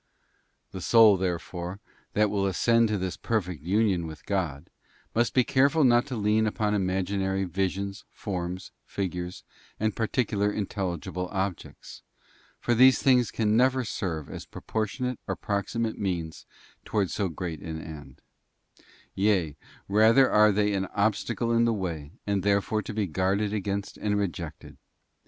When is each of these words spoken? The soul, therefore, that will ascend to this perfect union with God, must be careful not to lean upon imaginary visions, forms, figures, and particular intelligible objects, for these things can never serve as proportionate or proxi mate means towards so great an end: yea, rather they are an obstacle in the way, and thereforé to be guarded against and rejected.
The 0.71 0.81
soul, 0.81 1.15
therefore, 1.15 1.79
that 2.13 2.31
will 2.31 2.47
ascend 2.47 2.87
to 2.87 2.97
this 2.97 3.17
perfect 3.17 3.61
union 3.61 4.07
with 4.07 4.25
God, 4.25 4.71
must 5.13 5.35
be 5.35 5.43
careful 5.43 5.83
not 5.83 6.07
to 6.07 6.15
lean 6.15 6.47
upon 6.47 6.73
imaginary 6.73 7.43
visions, 7.43 8.03
forms, 8.09 8.71
figures, 8.83 9.43
and 9.79 9.95
particular 9.95 10.51
intelligible 10.51 11.27
objects, 11.27 12.01
for 12.59 12.73
these 12.73 12.99
things 12.99 13.29
can 13.29 13.55
never 13.55 13.83
serve 13.83 14.27
as 14.27 14.47
proportionate 14.47 15.19
or 15.27 15.35
proxi 15.37 15.79
mate 15.79 15.99
means 15.99 16.47
towards 16.83 17.13
so 17.13 17.29
great 17.29 17.59
an 17.59 17.79
end: 17.79 18.21
yea, 19.13 19.55
rather 19.87 20.23
they 20.51 20.73
are 20.73 20.77
an 20.77 20.85
obstacle 20.95 21.51
in 21.51 21.65
the 21.65 21.73
way, 21.73 22.13
and 22.25 22.41
thereforé 22.41 22.83
to 22.85 22.93
be 22.95 23.05
guarded 23.05 23.53
against 23.53 23.97
and 23.97 24.17
rejected. 24.17 24.77